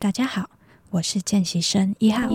[0.00, 0.48] 大家好，
[0.90, 2.28] 我是见习生一号，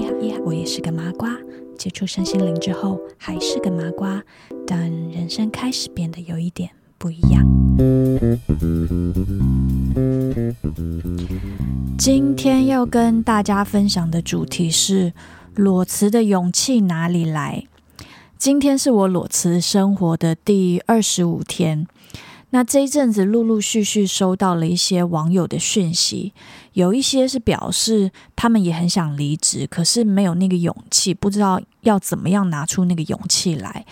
[0.44, 1.33] 我也是个麻瓜。
[1.78, 4.21] 接触身心灵之后，还是个麻瓜，
[4.67, 7.41] 但人生开始变得有一点不一样。
[11.97, 15.14] 今天要跟大家分享的主题是
[15.55, 17.64] 裸辞的勇气哪里来？
[18.38, 21.88] 今天是我裸辞生活的第二十五天。
[22.54, 26.33] 那这一阵子陆陆续续收到了一些网友的讯息，
[26.73, 33.84] 有一些是表示他们也很想离职，可是没有那个勇气，不知道要怎么样拿出那个勇气来。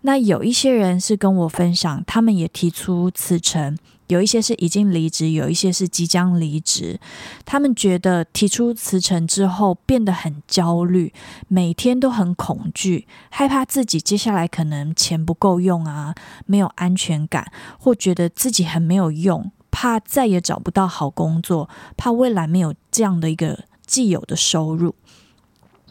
[0.00, 3.78] 那有一些人是跟我分享，他们也提出辞呈。
[4.10, 6.98] 有一些是已经离职，有一些是即将离职。
[7.44, 11.14] 他们觉得提出辞呈之后变得很焦虑，
[11.46, 16.12] 每天都很恐惧，害怕自己接下来可能钱不够用啊，
[16.44, 24.96] 没有安全感，或觉得自己很没有用，怕再也找不到好工作，怕未来没有这样的一个既有的收入。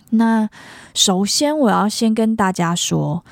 [0.09, 0.49] 那
[0.94, 3.23] 首先我要先跟大家说。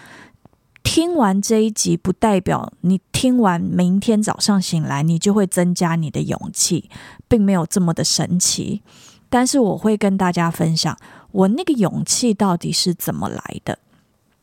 [0.89, 6.89] 听完这一集，不代表你听完明天早上醒来，你就会增加你的勇气，
[7.27, 8.81] 并没有这么的神奇。
[9.29, 10.97] 但是我会跟大家分享，
[11.33, 13.77] 我那个勇气到底是怎么来的。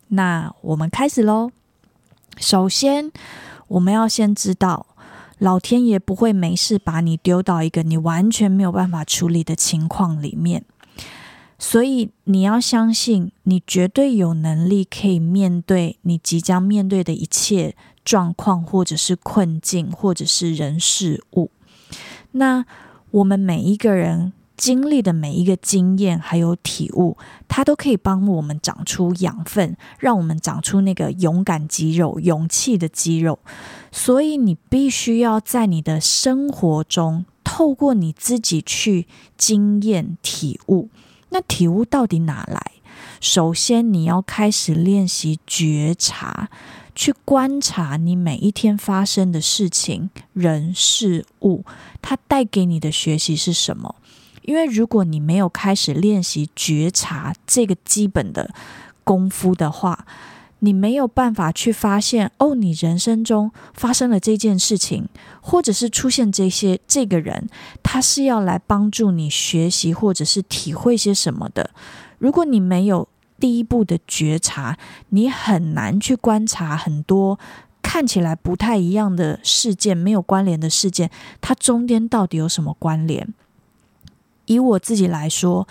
[0.09, 1.51] 那我们开始喽。
[2.37, 3.11] 首先，
[3.69, 4.87] 我们要先知道，
[5.39, 10.67] 老天爷不会没事把你丢到一个你完全没有办法处理的情况里面。
[11.59, 17.75] 所以你要相信，你绝对有能力可以面对你即将面对的一切
[18.05, 21.51] 状况，或者是困境，或者是人事物。
[22.33, 22.67] 那
[23.13, 27.17] 我们每一个人经历的每一个经验还有体悟，
[27.49, 33.39] 它都可以帮我们长出养分，让我们长出那个勇敢肌肉、勇气的肌肉。
[33.93, 40.89] 所以你必须要在你的生活中，透过你自己去经验体悟。
[41.35, 42.63] 那体悟到底哪来？
[43.21, 46.49] 首先，你要开始练习觉察，
[46.95, 51.65] 去观察你每一天发生的事情、人、事物，
[52.01, 53.97] 它带给你的学习是什么？
[54.43, 58.55] 因为如果你没有开始练习觉察这个基本的
[59.03, 60.07] 功夫的话，
[60.65, 65.07] 你没有办法去发现哦，你人生中发生了这件事情，
[65.43, 67.51] 或者是出现这些这个人，
[67.83, 71.69] 他是要来帮助你学习或者是体会些什么的。
[72.17, 73.07] 如果你没有
[73.39, 74.79] 第一步的觉察，
[75.11, 77.39] 你很难去观察很多
[77.83, 81.11] 看起来不太一样的事件，没有关联的事件，
[81.43, 83.29] 它中间到底有什么关联？
[84.47, 85.69] 以我自己来说。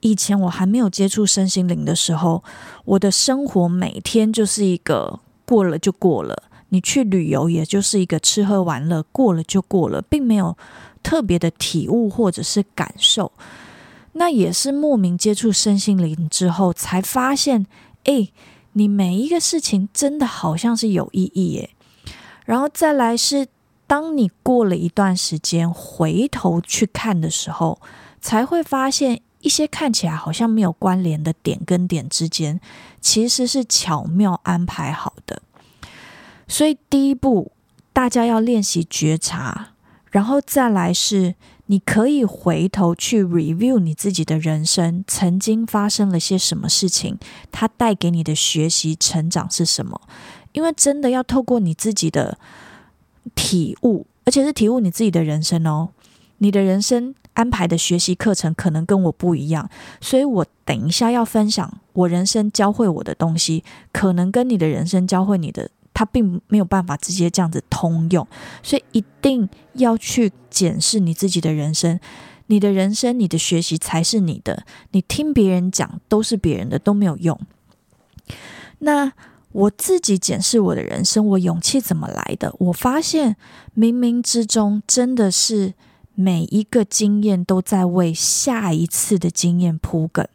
[0.00, 2.44] 以前我还没有接触身心灵的时候，
[2.84, 6.44] 我的生活每天就是一个过了就过了。
[6.68, 10.56] 你去旅游，也就是一个吃喝玩乐，过了就过了，并没有
[11.02, 13.30] 特别的体悟或者是感受。
[14.12, 17.66] 那也是莫名接触身心灵之后，才发现，
[18.04, 18.32] 诶，
[18.72, 21.70] 你每一个事情真的好像是有意义耶。
[22.44, 23.46] 然后再来是，
[23.86, 27.80] 当你过了一段时间回头去看的时候，
[28.20, 29.20] 才会发现。
[29.40, 32.60] 一些看起来好像没有关联的点跟点之间，
[33.00, 35.40] 其实是巧妙安排好的。
[36.48, 37.52] 所以第一步，
[37.92, 39.68] 大家要练习觉察，
[40.10, 41.34] 然后再来是，
[41.66, 47.18] 你可以回头去 review 你自己的人生，曾经发生了些什么事情，
[47.52, 50.00] 它带给你的学习成长是什么？
[50.52, 52.38] 因为真的要透过你自己的
[53.34, 55.90] 体悟，而且是体悟你自己的人生哦，
[56.38, 57.14] 你的人生。
[57.36, 59.68] 安排的学习课程可能跟我不一样，
[60.00, 68.26] 所以我等一下要分享我人生教会我的东西，可能跟你的人生教会你的，它并没有办法直接这样子通用，
[68.62, 72.00] 所以一定要去检视你自己的人生，
[72.46, 77.38] 你的人生，你的学习才是你的，你听别人讲都是别人的，都没有用。
[78.78, 79.12] 那
[79.52, 82.54] 我自己检视我的人生，我勇气怎么来的？
[82.60, 83.36] 我发现
[83.76, 85.74] 冥冥之中真的是。
[86.16, 90.26] 每一个经验都在为下一次的经验铺梗。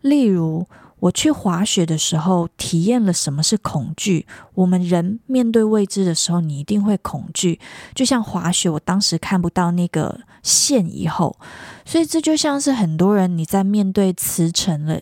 [0.00, 0.66] 例如，
[1.00, 4.26] 我去滑雪的时候，体验了什么是恐惧。
[4.54, 7.60] 我们人面对未知的时候，你一定会恐惧。
[7.94, 11.36] 就像滑雪，我当时看不到那个线以后，
[11.84, 15.00] 所以这就像是很多人你在面对辞呈了。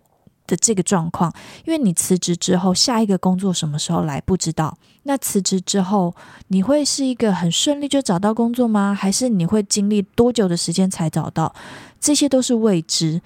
[0.50, 1.32] 的这个状况，
[1.64, 4.76] 因为你辞职之后，下一个工作什么时候来不知道。
[5.04, 6.12] 那辞职之后，
[6.48, 8.92] 你会是一个很顺利就找到工作吗？
[8.92, 11.54] 还是你会经历多久的时间才找到？
[12.00, 13.22] 这些都是未知。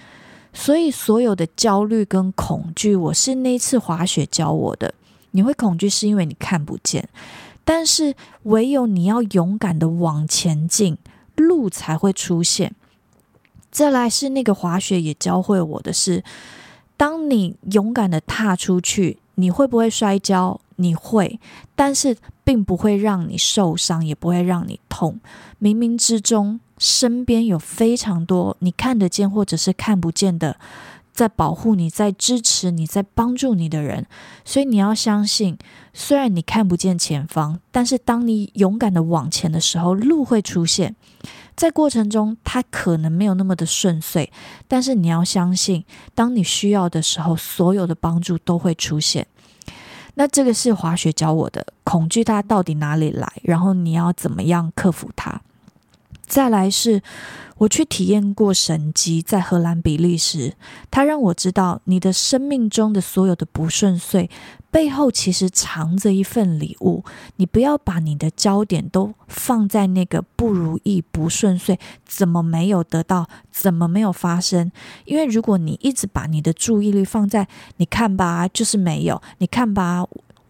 [0.53, 4.95] 所以所有的焦虑跟恐惧，我是那次滑雪教我的。
[5.33, 7.09] 你会恐惧是因为你看不见，
[7.65, 10.97] 但是唯有你要勇敢的往前进，
[11.35, 12.73] 路才会出现。
[13.73, 16.23] 再来是那个滑雪也教会我的是，
[16.97, 20.61] 当你勇敢的踏出去，你会不会摔跤？
[20.77, 21.39] 你会，
[21.77, 25.21] 但是并不会让你受伤，也不会让你痛。
[25.61, 30.57] 冥冥之中，身边有非常多你看得见或者是看不见的，
[31.13, 34.05] 在保护你、在支持你、在帮助你的人。
[34.45, 35.57] 所以你要相信，
[35.93, 40.97] 虽然你看不见前方，但是当你勇敢的往前的时候，路会出现。
[41.57, 44.31] 在过程中，它可能没有那么的顺遂，
[44.67, 45.85] 但是你要相信，
[46.15, 49.27] 当你需要的时候，所有的帮助都会出现。
[50.15, 55.41] 那这个是滑雪教我的，恐惧它到底哪里来，然后你要怎么样克服它。
[56.35, 57.01] 再来是，
[57.59, 60.55] 我去体验过神迹，在荷兰比利时，
[60.91, 64.29] 它让我知道，你的生命中的所有的不顺遂
[64.69, 67.05] 背后，其实藏着一份礼物。
[67.37, 74.73] 你不要把你的焦点都放在那个不如意、不顺遂，怎么没有得到，怎么没有发生？
[75.05, 77.47] 因为如果你一直把你的注意力放在，
[77.77, 80.05] 你看吧，就是没有，你看吧。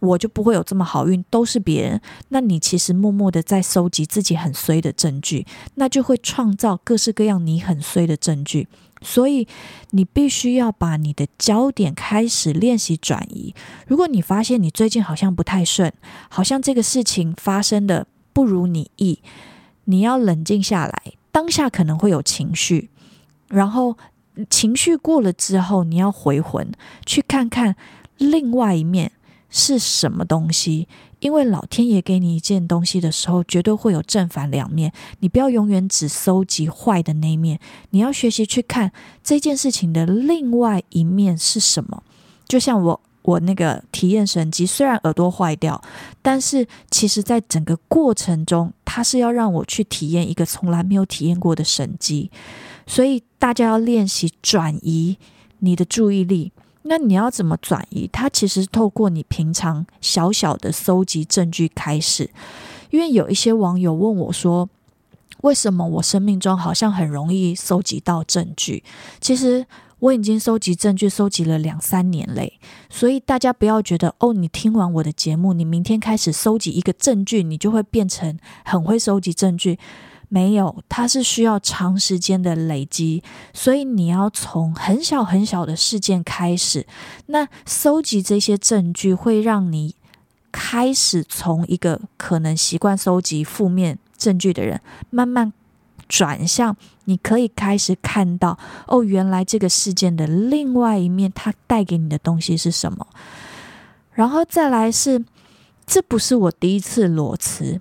[0.05, 1.99] 我就不会有这么好运，都是别人。
[2.29, 8.67] 那你其实默默的在收集自己很衰的证据，那就会创造各式各样你很衰的证据。
[9.01, 9.47] 所以
[9.91, 13.53] 你必须要把你的焦点开始练习转移。
[13.87, 15.91] 如果你发现你最近好像不太顺，
[16.29, 19.19] 好像这个事情发生的不如你意，
[19.83, 21.13] 你要冷静下来。
[21.31, 22.89] 当下可能会有情绪，
[23.49, 23.97] 然后
[24.49, 26.71] 情绪过了之后，你要回魂，
[27.05, 27.75] 去看看
[28.17, 29.11] 另外一面。
[29.49, 30.87] 是什么东西？
[31.19, 34.91] 因为老天爷给你一件东西的时候，绝对会有正反两面。
[35.19, 37.59] 你不要永远只搜集坏的那一面，
[37.89, 38.91] 你要学习去看
[39.23, 42.03] 这件事情的另外一面是什么。
[42.47, 45.81] 就像我，我那个体验神机，虽然耳朵坏掉，
[46.21, 52.29] 但是其实在整个过程中，它是要让我去体验一个从来没有体验过的神机。
[52.85, 55.17] 所以大家要练习转移
[55.59, 56.51] 你的注意力。
[56.87, 58.07] 那你要怎么转移？
[58.11, 62.29] 它其实透过你平常小小的搜集证据开始，
[62.91, 64.69] 因为有一些网友问我说
[65.41, 68.83] ：“为什么我生命中好像很容易搜集到证据？”
[69.19, 69.65] 其实
[69.97, 72.59] 我已经搜集证据搜集了两三年嘞，
[72.89, 79.79] 所以大家不要觉得哦，你听完我的节目，你明天开始搜集一个证据，你就会变成很会搜集证据。
[80.27, 83.23] 没有，它是需要长时间的累积，
[83.53, 86.85] 所以你要从很小很小的事件开始。
[87.27, 89.95] 那搜集这些证据，会让你
[90.51, 94.81] 开始从一个可能习惯搜集负面证据的人，
[95.11, 95.53] 慢慢
[96.09, 96.75] 转向，
[97.05, 98.57] 你可以开始看到，
[98.87, 103.07] 哦，原来这个事件的另外一面，它带给你的东西是什么。
[104.13, 105.23] 然后再来是，
[105.85, 107.79] 这不是我第一次裸辞，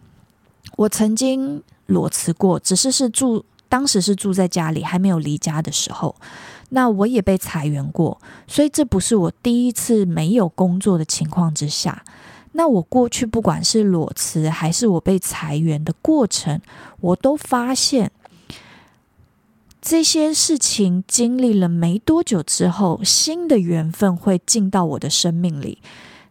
[0.77, 1.63] 我曾经。
[1.87, 6.15] 裸辞过，只是是住，当时是住在家里，还没有离家的时候。
[6.71, 12.03] 那我也被裁员过，所以这不是我第一次没有工作的情况之下。
[12.53, 16.61] 那我过去不管是裸辞还是我被裁员的过程，
[17.01, 18.11] 我都发现
[19.83, 25.79] 这些事情经历了没多久之后，新的缘分会进到我的生命里。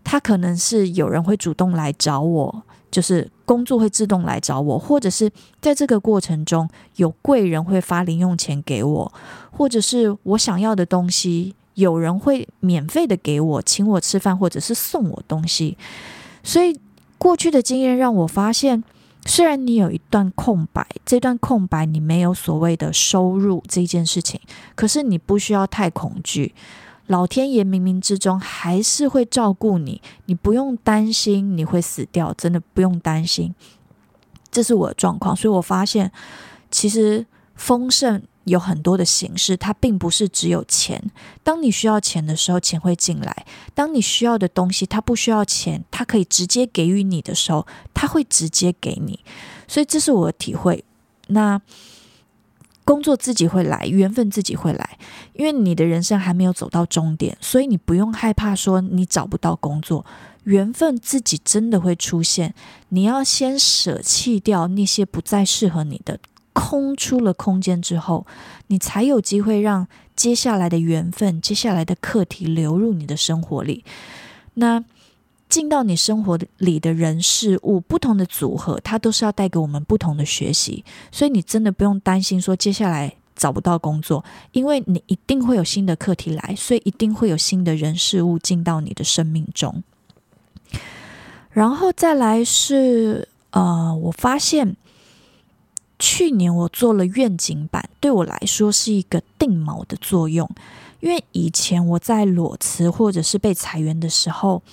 [0.04, 2.64] 他可能是有人会主动来找我。
[2.92, 5.32] 就是工作会自动来找我，或者是
[5.62, 9.14] 在这个过程中有贵人会发零用钱给我，
[9.52, 15.78] 或者是我想要的东西有人会免费的给我，请我吃饭，或者是送我东西。
[16.44, 16.80] 所以
[17.18, 18.84] 过去的经验让我发现，
[19.26, 24.40] 虽然你有一段空白，这段空白你没有所谓的收入这件事情，
[24.76, 26.54] 可是你不需要太恐惧。
[27.08, 33.54] 老天爷冥冥之中还是会照顾你，你不用担心你会死掉，真的不用担心。
[34.50, 36.12] 这是我的状况，所以我发现
[36.72, 41.12] 其实丰盛有很多的形式，它并不是只有钱。
[41.44, 43.34] 当你需要钱的时候，钱会进来；
[43.76, 49.20] 当你需要的东西，它不需要钱，它可以直接给予你的时候，它会直接给你。
[49.68, 50.86] 所以这是我的体会。
[51.28, 51.62] 那。
[52.86, 54.98] 工作自己会来，缘分自己会来，
[55.34, 60.06] 因为你的人生还没有走到终点，所以你不用害怕说你找不到工作，
[60.44, 62.54] 缘分自己真的会出现。
[62.90, 66.20] 你要先舍弃掉那些不再适合你的，
[66.52, 68.26] 空出了空间之后，
[68.68, 73.84] 你才有机会让接下来的缘分、接下来的课题流入你的生活里。
[74.56, 74.84] 那。
[75.54, 89.84] 进到你生活里的人事物不同的组合，它都是要带给我们不同的学习，所以你真的不用担心说接下来找不到工作，因为你一定会有新的课题来，所以一定会有新的人事物进到你的生命中。
[91.52, 94.76] 然后再来是呃，我发现
[96.00, 100.50] 去年我做了愿景版，对我来说是一个定锚的作用，
[101.00, 104.64] 因为以前我在裸辞或者是被裁员的时候，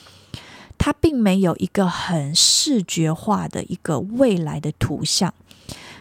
[0.83, 5.35] 它并没有一个很视觉化的一个未来的图像。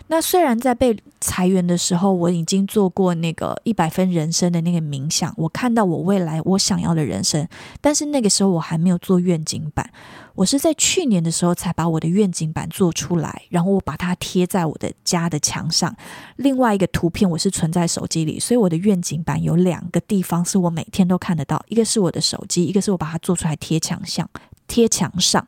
[0.08, 7.48] 那虽然在被裁员的时候，我已经做过那个一百分人生的那个冥想，我看到我未来我想要的人生，
[7.80, 9.88] 但是那个时候我还没有做愿景板，
[10.34, 15.96] 我是在去年的时候才把我的愿景板做出来，然后我把它贴在我的家的墙上。
[16.38, 24.28] 另外一个图片我是存在手机里，所以我的愿景板有两个地方是我每天都看得到，一个是我的手机，一个是我把它做出来贴墙上，
[24.70, 25.46] 贴墙上。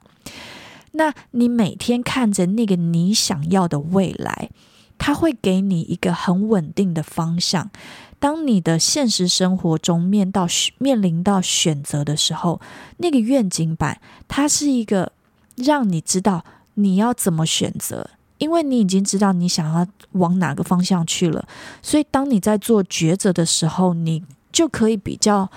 [0.93, 4.49] 那你每天看着那个你想要的未来，
[4.97, 7.71] 它会给你一个很稳定的方向。
[8.19, 10.45] 当你的现实生活中面到
[10.77, 12.59] 面临到选择的时候，
[12.97, 15.13] 那个愿景板它是一个
[15.55, 21.47] 让你知道你要怎么选择，因为你已经知道你想要往哪个方向去了。
[21.81, 25.49] 所以当你在做抉择的时候，你就可以比较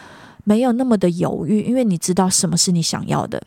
[0.44, 3.42] 没有那么的犹豫，因为你知道什么是你想要的。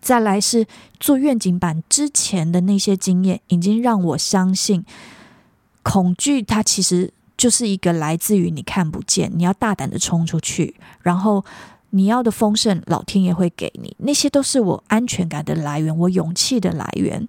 [0.00, 0.66] 再来是
[0.98, 4.84] 做愿景板之前的那些经验，已经让我相信，
[5.84, 11.44] 恐惧它其实就是一个来自于你看不见，你要大胆的冲出去，然后
[11.90, 17.28] 你要的丰盛，老天爷会给你，那些都是我安全感的来源，我勇气的来源。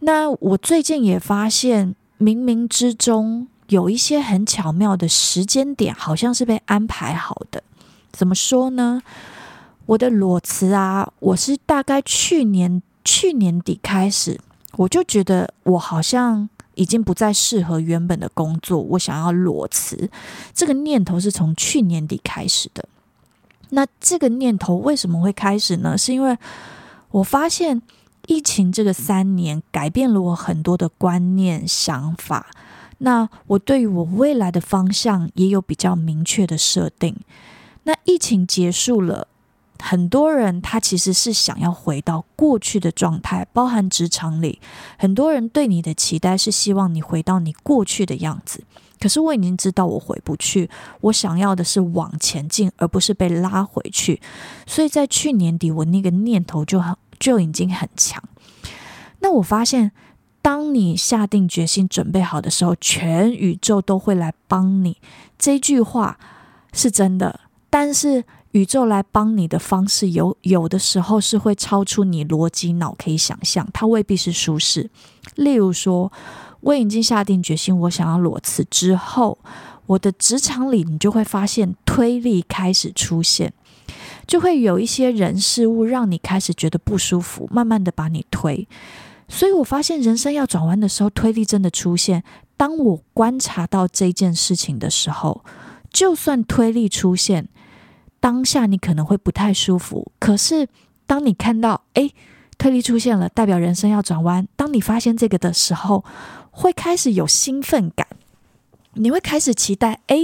[0.00, 7.62] 那我最近也发现，冥冥之中有一些很巧妙的时间点，好像是被安排好的。
[8.12, 9.02] 怎么说呢？
[9.86, 14.40] 我的裸辞啊，我是大概去年去年底开始，
[14.76, 20.08] 我就觉得我好像已经不再适合原本的工作，我想要裸辞。
[20.54, 22.88] 这个念头是从去年底开始的。
[23.70, 25.98] 那这个念头为什么会开始呢？
[25.98, 26.36] 是因为
[27.10, 27.82] 我发现
[28.26, 32.46] 疫情这个三年改变了我很多的观念想法。
[32.98, 37.16] 那我对于我未来的方向也有比较明确的设定。
[37.84, 39.28] 那疫情结束了。
[39.84, 44.60] 很多人他其实是想要回到过去的状态，包含职场里，
[44.96, 48.62] 很多人对你的期待是希望你回到你过去的样子。
[49.00, 50.70] 可是我已经知道我回不去，
[51.00, 54.22] 我想要的是往前进，而不是被拉回去。
[54.64, 58.22] 所以在去年底，我那个念头就很就已经很强。
[59.18, 59.90] 那我发现，
[60.40, 64.98] 当你下定决心准备好的时候，全宇宙都会来帮你。
[65.36, 66.20] 这句话
[66.72, 67.40] 是真的，
[67.72, 68.22] 但是。
[68.52, 74.90] 宇宙来帮你的方式有有的时候是会超出你逻辑脑可以想象，它未必是舒适。
[75.36, 76.12] 例如说，
[76.60, 79.38] 我已经下定决心，我想要裸辞之后，
[79.86, 83.54] 我的职场里你就会发现推力开始出现，
[84.26, 88.68] 就会有一些人事物让你开始觉得不舒服，慢慢的把你推。
[89.28, 92.22] 所以我发现人生要转弯的时候，推力真的出现。
[92.58, 95.42] 当我观察到这件事情的时候，
[95.90, 97.48] 就算推力出现。
[98.22, 100.68] 当下你可能会不太舒服，可是
[101.08, 102.08] 当你看到哎，
[102.56, 104.46] 推力出现了，代表人生要转弯。
[104.54, 106.04] 当你发现这个的时候，
[106.52, 108.06] 会开始有兴奋感，
[108.92, 110.16] 你会开始期待哎，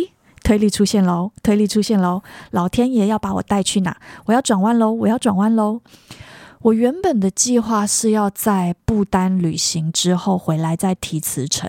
[0.45, 3.97] 推力出现喽，推力出现喽，老天爷要把我带去哪？
[4.27, 5.81] 我要转弯喽，我要转弯喽。
[6.61, 11.69] 我原本的计划是要在不丹旅行之后回来再提辞呈，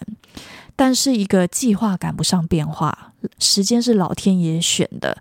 [0.76, 5.18] 但是一个计划赶不上变化，时间是老天爷选的。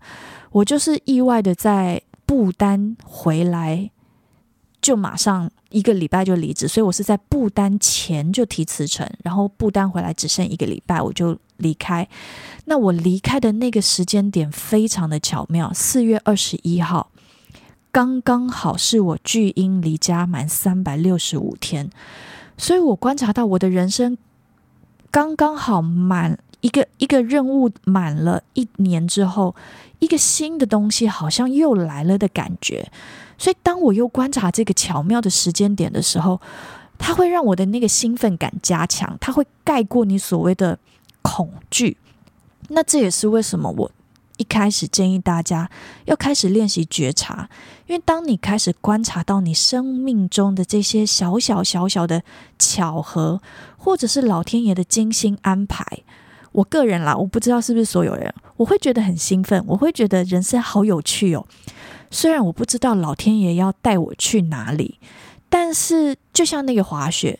[0.50, 3.90] 我就是意外的在不丹回来，
[4.80, 12.08] 就马上一个礼拜就离职，所以我是在不丹前就提辞呈，然后不丹回来只剩一个礼拜我就离开。
[12.64, 17.10] 那我离开的那个时间点非常的巧妙，四月二十一号，
[17.90, 21.90] 刚刚好是我巨婴离家满三百六十五天，
[22.56, 24.16] 所以我观察到我的人生
[25.10, 26.38] 刚刚好满。
[26.60, 29.54] 一个一个任务满了一年之后，
[30.00, 32.90] 一个新的东西好像又来了的感觉。
[33.36, 36.40] 所以，当我又观察这个巧妙的时间点的时候，
[36.98, 40.76] 它会让我的那个兴奋感加强，它会盖过你所谓的
[41.22, 41.96] 恐惧。
[42.70, 43.90] 那这也是为什么我
[44.36, 45.70] 一开始建议大家
[46.06, 47.48] 要开始练习觉察，
[47.86, 52.24] 因为当你开始观察到你生命中的这些小小小小的
[52.58, 53.40] 巧合，
[53.76, 55.84] 或者是老天爷的精心安排。
[56.58, 61.46] 我个人啦，我不知道是不是所有人，我会觉得很兴奋，我会觉得人生好有趣哦。
[62.10, 64.98] 虽然我不知道老天爷要带我去哪里，
[65.48, 67.38] 但是就像那个滑雪，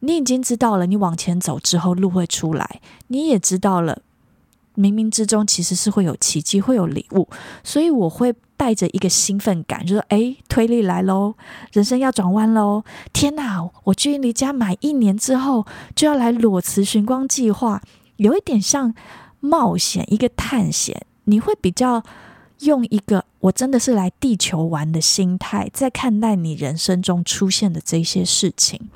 [0.00, 4.02] 你已经知道了，你往前走之后路会出来，你也知道了，
[4.74, 7.28] 冥冥之中其实是会有奇迹，会有礼物，
[7.62, 11.34] 所以我会带着一个兴奋感，就说：“哎，推力来喽，
[11.70, 12.82] 人生要转弯喽！
[13.12, 17.80] 天哪，我距离离家满一年之后就要来裸辞寻光计划，
[18.16, 18.94] 有一点像
[19.40, 21.06] 冒险，一个探险。
[21.24, 22.02] 你会比较
[22.60, 28.88] 用一个我真的是来地球玩的心态，在看待你人生中出现的这些事情。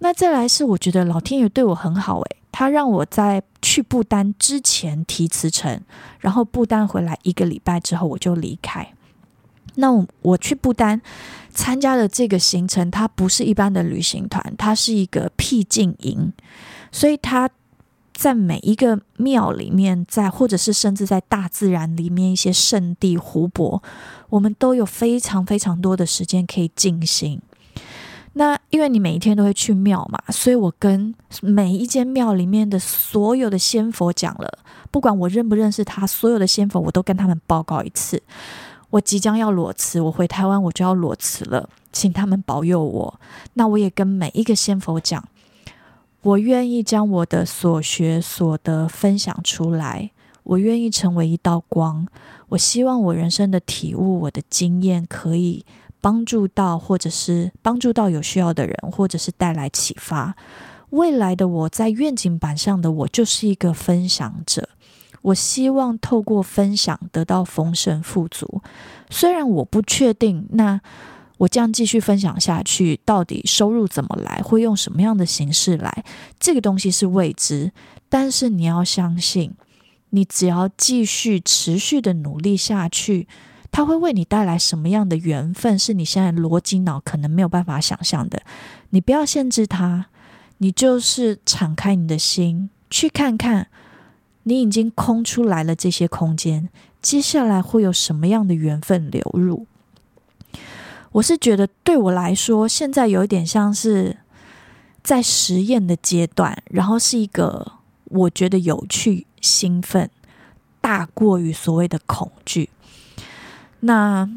[0.00, 5.80] 那再来是，我觉得老天爷对我很好，诶，他让我在去不丹之前提辞呈，
[6.20, 8.92] 然后不丹回来一个礼拜之后我就离开。
[9.76, 11.00] 那我，我去不丹
[11.52, 16.32] 参加的这个行程，它不是一般的旅行团，它是一个僻静营，
[16.90, 17.48] 所以它
[18.18, 23.80] 在每一个庙里面，在或者是甚至在大自然里面一些圣地湖泊，
[24.28, 27.40] 我们都有非常非常多的时间可以静心。
[28.32, 34.58] 那因为你每一天都会去庙嘛，所以我跟每一间庙里面的所有的仙佛讲了，
[34.90, 38.20] 不管我认不认识他，所有的仙佛我都跟他们报告一次。
[38.90, 43.20] 我即将要裸辞，我回台湾我就要裸辞了，请他们保佑我。
[43.54, 45.22] 那我也跟每一个仙佛讲，
[46.22, 50.10] 我愿意将我的所学所得分享出来，
[50.42, 52.06] 我愿意成为一道光。
[52.50, 55.64] 我希望我人生的体悟，我的经验可以。
[56.00, 60.36] 帮助到，或者是帮助到有需要的人，或者是带来启发。
[60.90, 64.68] 未来的我在愿景板上的我就是一个分享者。
[65.22, 68.62] 我希望透过分享得到丰盛富足。
[69.10, 70.80] 虽然我不确定，那
[71.38, 76.04] 我这样继续分享下去，到底收入怎么来，会用什么样的形式来，
[76.38, 77.72] 这个东西是未知。
[78.08, 79.54] 但是你要相信，
[80.10, 83.26] 你只要继续持续的努力下去。
[83.70, 88.42] 它会为你带来什么样的缘分，是你现在逻辑脑可能没有办法想象的。
[88.90, 90.06] 你不要限制它，
[90.56, 93.68] 你就是敞开你的心，去看看
[94.44, 96.70] 你已经空出来了这些空间，
[97.02, 99.66] 接下来会有什么样的缘分流入。
[101.12, 104.18] 我是觉得对我来说，现在有一点像是
[105.02, 107.72] 在实验的阶段，然后是一个
[108.04, 110.10] 我觉得有趣、兴奋，
[110.80, 112.70] 大过于所谓的恐惧。
[113.80, 114.28] 那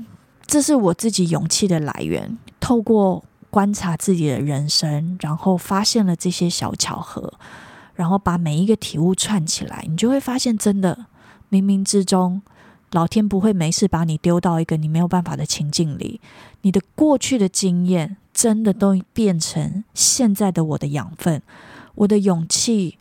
[0.45, 2.37] 这是我自己勇气的来源。
[2.59, 7.33] 透过观察自己的人生，然后发现了这些小巧合，
[7.95, 11.07] 然后把每一个体悟串起来，你就会发现，真的
[11.49, 12.41] 冥冥之中，
[12.91, 16.19] 老天不会没事把你丢到一个你没有办法的情境里。
[16.61, 21.41] 你的过去的经验，真的都变成现在的我的养分。
[21.95, 22.97] 我的勇气，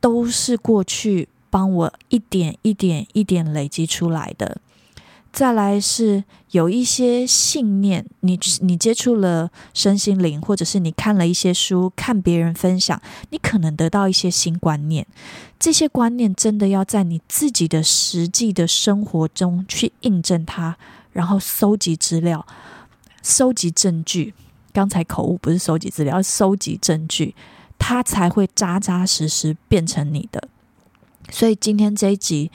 [0.00, 4.60] 都是过去帮我一点一点一点累积出来的。
[5.32, 15.06] 再来是有一些信念，你你接触了身心灵，或者是你看了一些书，看别人分享，你可能得到一些新观念。
[15.58, 20.76] 这些观念真的要在你自己的实际的生活中去印证它，
[21.12, 22.46] 然后收集资料、
[23.22, 24.34] 收集证据。
[24.74, 27.34] 刚才口误不是收集资料，是收集证据，
[27.78, 30.46] 它才会扎扎实实变成你的。
[31.30, 32.50] 所以今天这一集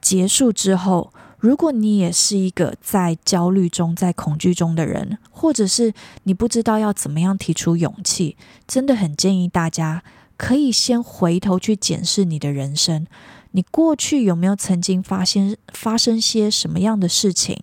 [0.00, 1.12] 结束之后。
[1.40, 5.92] 如果你也是一个在焦虑中、在恐惧中的人，或者是
[6.24, 8.36] 你不知道要怎么样提出勇气，
[8.68, 10.02] 真的很建议大家
[10.36, 13.06] 可以先回头去检视你的人生。
[13.52, 17.58] 你过去有没有曾经发现发生些什么样的事情？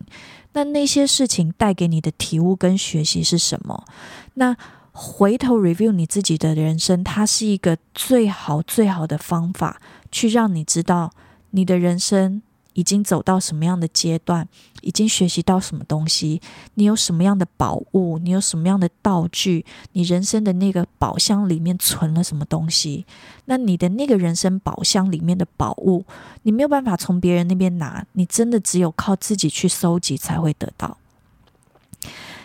[0.54, 3.86] 那那些事情带给你的体悟跟学习是什么？
[4.34, 4.58] 那
[4.92, 9.80] 回头 review 你自己的人生，它是一个最好最好的方法，
[10.12, 11.12] 去让你知道
[11.52, 12.42] 你的人生。
[12.78, 14.48] 已经走到什么样的阶段？
[14.82, 16.40] 已经学习到什么东西？
[16.76, 18.20] 你有什么样的宝物？
[18.20, 19.66] 你有什么样的道具？
[19.94, 23.08] 你人生的那个宝箱里面存了什么东西？
[23.46, 26.06] 那你的那个人生宝箱里面的宝物，
[26.44, 31.00] 你没有办法从别人那边拿，你真的只有靠自己去搜集才会得到。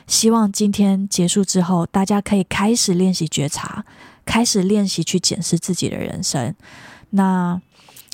[0.07, 3.85] 希望今天结束之后，大家可以开始练习觉察，
[4.25, 6.55] 开始练习去检视自己的人生。
[7.11, 7.61] 那。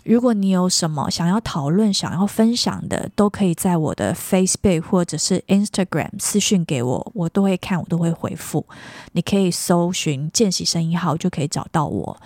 [0.08, 8.64] 如果你有什么想要讨论、想要分享的，都可以在我的 Facebook 或者是 Instagram 私讯给我，我都会看，我都会回复。
[9.12, 12.16] 你可以搜寻“见习声音号”就可以找到我。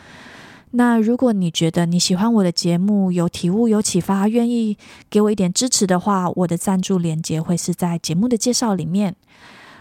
[0.71, 4.79] 那如果你觉得你喜欢我的节目，有体悟、有启发，愿意
[5.11, 9.17] 给我一点支持的话，我的赞助链接会是在节目的介绍里面。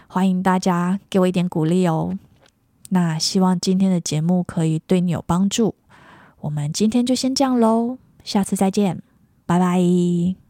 [0.08, 2.18] 欢迎大家给我一点鼓励哦。
[2.88, 5.76] 那希望今天的节目可以对你有帮助。
[6.42, 9.00] 我们今天就先这样喽，下次再见，
[9.46, 10.41] 拜拜。